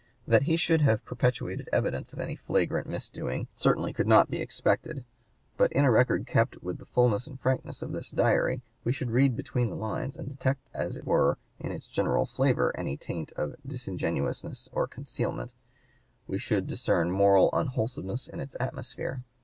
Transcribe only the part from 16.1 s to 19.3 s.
we should discern moral unwholesomeness in its atmosphere.